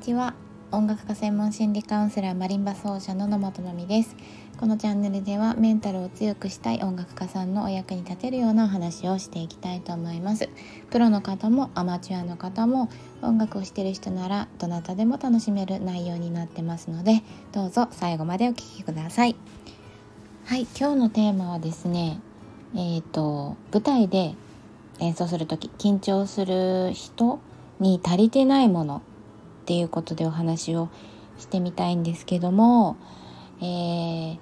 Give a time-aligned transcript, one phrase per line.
[0.00, 0.34] ちは。
[0.72, 4.16] 音楽家専門心理カウンセラーマリンバ奏者の野本のみです。
[4.58, 10.48] このチャンネルではメンタルを強くしたい音楽家さんのお役に立てるようなお話をしていきたいと思います。
[10.90, 12.88] プロの方もアマチュアの方も
[13.20, 17.22] 音楽をしている人ならどなたでも楽しめる内容になってますので
[17.52, 19.36] どうぞ最後までお聴きください。
[20.46, 22.20] はい今日のテーマはですね
[22.74, 24.34] えっ、ー、と舞台で
[24.98, 27.38] 演奏する時緊張する人
[27.80, 29.02] に足りてないもの
[29.70, 30.88] っていうことでお話を
[31.38, 32.96] してみたいんですけども、
[33.60, 34.38] えー、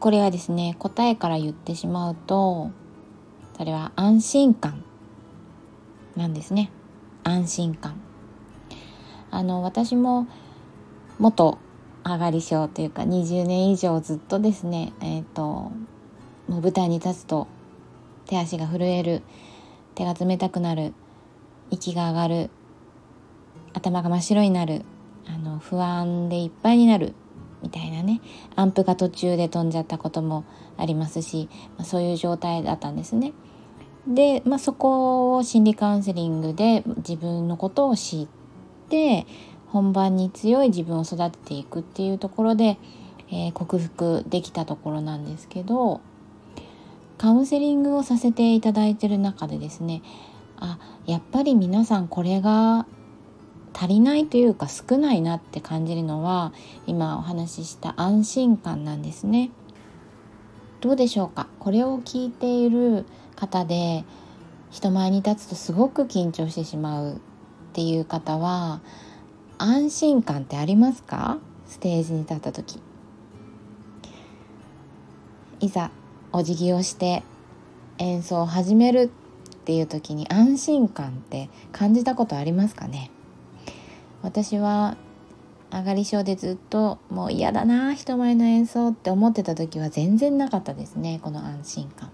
[0.00, 2.70] これはですね答えから言ってしまうと
[3.56, 4.84] それは安心感
[6.14, 6.70] なんですね。
[7.24, 7.98] 安心感。
[9.30, 10.26] あの私も
[11.18, 11.56] 元
[12.04, 15.72] 上がり症というか20年以上ずっとですねえっ、ー、とも
[16.48, 17.48] う舞台に立つと
[18.26, 19.22] 手足が震える
[19.94, 20.92] 手が冷たくなる
[21.70, 22.50] 息が上がる
[23.72, 24.82] 頭が真っ白になる
[25.26, 27.14] あの不安でいっぱいになる
[27.62, 28.20] みたいなね
[28.56, 30.44] アンプが途中で飛んじゃったことも
[30.76, 33.32] ありますし、まあ、そういう状態だったんですね。
[34.06, 38.28] で、まあ、そこを心理カウンセリングで自分のことを知っ
[38.88, 39.26] て
[39.68, 42.78] 本番に強い自分を育てていくっていうところで、
[43.30, 46.00] えー、克服できたところなんですけど
[47.16, 50.02] カウンセリングをさせていただいてる中でですね
[50.56, 52.86] あやっぱり皆さんこれが
[53.74, 56.52] 足りないというか少ないなって感じるのは
[56.86, 59.50] 今お話しした安心感なんですね。
[60.80, 61.46] どうでしょうか？
[61.58, 63.06] これを聞いている
[63.36, 64.04] 方で
[64.70, 67.18] 人前に立つとすごく緊張してしまうっ
[67.72, 68.80] ていう方は
[69.58, 71.38] 安心感ってありますか？
[71.66, 72.80] ステージに立った時。
[75.60, 75.90] いざ
[76.32, 77.22] お辞儀をして
[77.98, 79.10] 演奏を始める
[79.54, 83.10] っていう時に安心感って感じたことありますかね？
[84.22, 84.96] 私は
[85.72, 92.10] 上がり症でずっともう嫌だな人前の演奏って思ってた時は全然なかったですねこの安心感。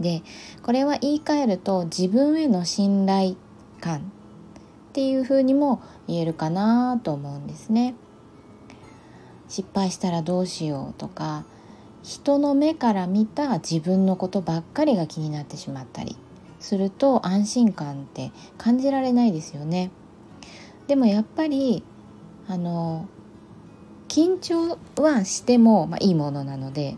[0.00, 0.22] で
[0.62, 3.36] これは言い換えると自分への信頼
[3.80, 4.02] 感っ
[4.92, 7.94] ていう風にも言えるかなと思うんですね。
[9.48, 11.44] 失敗したらどうしようとか
[12.02, 16.16] 人の目から見た自分のことばっかりが気になってしまったり
[16.60, 19.90] すると安心感って感じられないですよね。
[20.86, 21.82] でもやっぱり
[22.46, 23.08] あの
[24.08, 26.96] 緊張はしても、まあ、いいものなので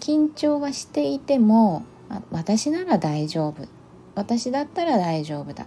[0.00, 1.84] 緊張はしていても
[2.30, 3.68] 私なら大丈夫
[4.14, 5.66] 私だったら大丈夫だっ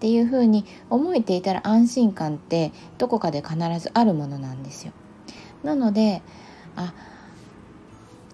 [0.00, 4.92] ていうふうに思えていたら安心感ってどこかで必ずあるものなんですよ。
[5.62, 6.20] なので
[6.76, 6.92] あ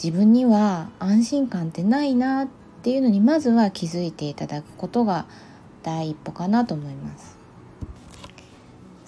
[0.03, 2.49] 自分には安心感ってないなっ
[2.83, 5.27] ていうのにまずは気づいていただくことが
[5.83, 7.40] 第一歩かなと思います。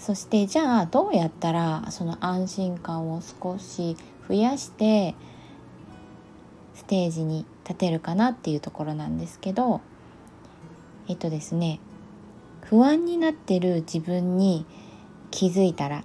[0.03, 3.97] そしてじゃあどうやったらその安心感を少し
[4.29, 5.15] 増やして
[6.75, 9.81] ステージに立てるかなっていうところなんですけど
[11.09, 11.79] えっとですね
[12.63, 14.67] 不安になってる自分に
[15.31, 16.03] 気づいたら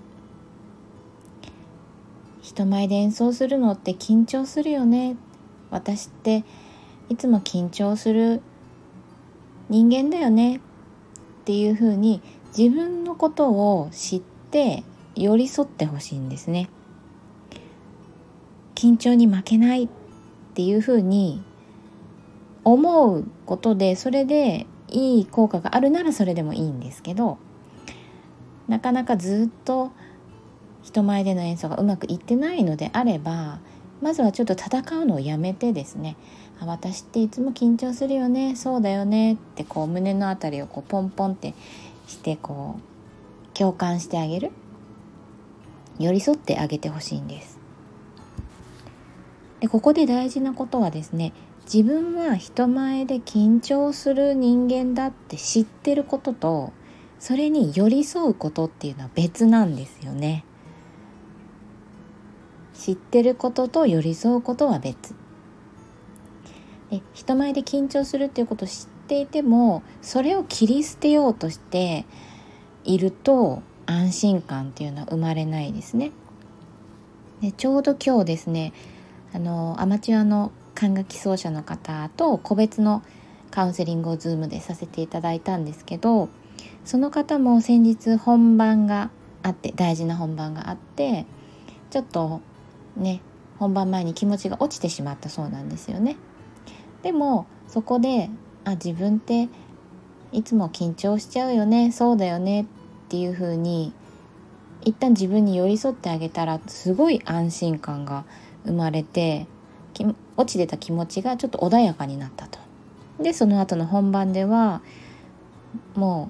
[2.44, 5.18] 人前で演奏するのって緊張するよね。
[5.70, 6.46] 私って
[7.10, 8.42] いつも緊張する
[9.70, 10.58] 人間だよね。
[10.58, 10.60] っ
[11.46, 12.22] ていうふうに
[12.56, 14.22] 自分のことを知っ
[14.52, 14.84] て
[15.16, 16.70] 寄り添ってほしいんですね。
[18.76, 19.90] 緊張に負けないっ
[20.54, 21.42] ていうふうに
[22.64, 27.40] 思うことでそれでいい効果があるならそれでもいいんですけど
[28.68, 29.92] なかなかずっと
[30.84, 33.60] 人前での演奏がうまくいってないのであれば
[34.02, 36.16] まずはちょっと戦うのをやめてですね。
[36.60, 41.54] あ私っていつも緊張するよねそうだよねってこう胸の辺りをこうポンポンって
[42.08, 44.52] してこう共感してあげる。
[46.00, 47.60] 寄り添ってあげてほしいんです。
[49.60, 51.34] でここで大事なことはですね
[51.72, 56.72] 自分は人前で緊張する人間だって知ってることと
[57.20, 60.46] それに寄り添うことっていうのは別なんですよね。
[62.76, 65.16] 知ってることと寄り添うことは別。
[66.92, 72.06] で人前で緊張するっていうことを知っていてもそれを切り捨てようとして
[72.84, 76.12] いると安心感っていうのは生まれないですね
[77.42, 78.74] でちょうど今日ですね
[79.34, 83.02] あのアマチュアの管楽器奏者の方と個別の
[83.50, 86.28] カウンセリングを Zoom でさせていただいたんですけど
[86.84, 89.10] その方も先日本番が
[89.42, 91.26] あって大事な本番があって
[91.92, 92.42] ちょっと
[92.98, 93.22] ね
[93.58, 96.18] 本番前に気持ちが落ちてしまったそうなんですよね。
[97.04, 98.30] でもそこで
[98.68, 99.48] あ自分って
[100.34, 102.66] いつも緊張しちゃうよねそうだよねっ
[103.08, 103.94] ていう風に
[104.82, 108.26] 一旦自分に寄り添ってあげたらすごい安心感が
[108.66, 109.48] 生まれて
[110.36, 112.60] 落ちてた気持ちがちょっと穏やかになったと。
[113.20, 114.82] でその後の本番では
[115.96, 116.30] も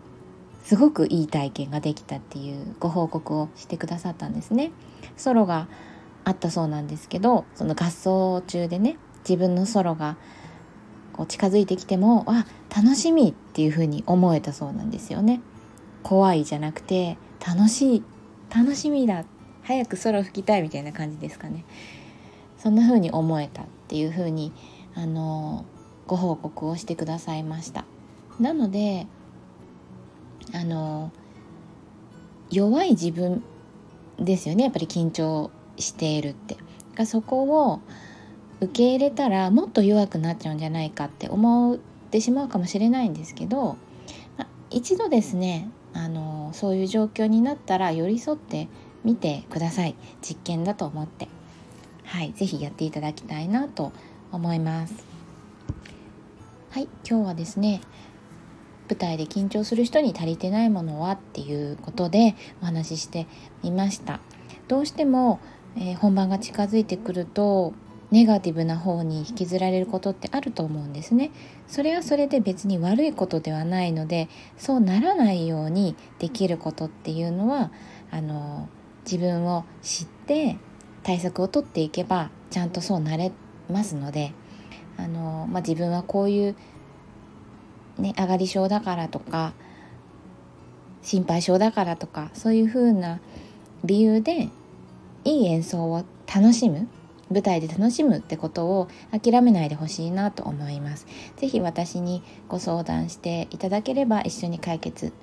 [0.63, 4.71] うすごくいい体験ができたっていうご報告をしてくださったんですね。
[5.17, 5.67] ソロが
[6.23, 8.97] あったそうなんですけどその合奏中でね
[9.27, 10.17] 自分のソロが
[11.17, 15.41] こう近づいてきてもあ楽しみっていう風に思えたそうなんですよね。
[16.03, 18.03] 怖いじゃなくて楽しい
[18.55, 19.25] 楽しみだ
[19.63, 21.65] 早くソロ吹きたいみたいな感じですかね。
[22.57, 24.53] そんな風に思えたっていう風に
[24.95, 25.65] あの
[26.05, 27.85] ご報告をしてくださいました。
[28.39, 29.07] なので
[30.53, 31.11] あの
[32.49, 33.43] 弱い自分
[34.19, 36.57] ですよねやっぱり緊張しているって
[36.95, 37.81] がそこを
[38.59, 43.77] 受け入れたらもっと弱くなっちゃうんじゃないかって思ってしまうかもしれないんですけど、
[44.37, 48.67] ま一度ですねあのそういう状況になったら寄り添って
[49.03, 49.95] みてください。
[50.21, 51.27] 実験だと思って。
[52.03, 53.91] はい是非やっていただきたいなと
[54.31, 54.93] 思います。
[56.69, 57.81] はい今日はですね
[58.89, 63.27] 舞台で緊張する人に足りてないものはっていうことでお話しして
[63.61, 64.19] みました。
[64.67, 65.39] どうしても、
[65.75, 67.73] えー、本番が近づいてくると
[68.11, 71.31] ネガティブな方に引きずられることってあると思うんですね。
[71.67, 77.71] それはそれで別に悪いことではないのでそうならないようにできることっていうのは
[78.11, 78.69] あの
[79.03, 80.57] 自分を知って
[81.03, 83.31] 対策をとっていけばちゃんとそうなれ
[83.69, 84.33] ますので
[84.97, 86.55] あの、まあ、自分はこういう
[87.99, 89.53] ね、上がり症だからとか
[91.01, 93.19] 心配性だからとかそういうふうな
[93.83, 94.49] 理由で
[95.23, 96.87] いい演奏を楽しむ。
[97.31, 101.05] 舞台で楽しむってことを諦めないでほしいなと思います。
[101.37, 105.13] ぜひ私にご相談していただければ一緒に解決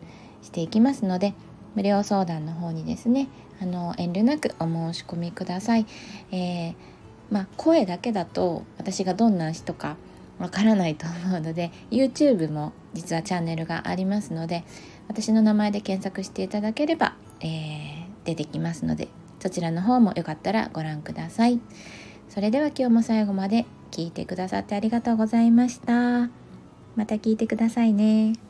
[0.43, 1.35] していきますので
[1.75, 3.29] 無料相談の方にですね
[3.61, 5.87] あの遠慮なくお申し込みください。
[6.31, 6.75] えー、
[7.31, 9.97] まあ、声だけだと私がどんな人か
[10.39, 14.65] わからないと思うので YouTube も実はチャンネルがありますので
[15.09, 19.09] 私の名前で検索していただければ、えー、出てきますので
[19.45, 21.61] そちらの方もよかったらご覧ください。
[22.31, 26.31] それでは今日も最後まで聞いてくださってありがとうございました。
[26.97, 28.44] また聞いてくださいね。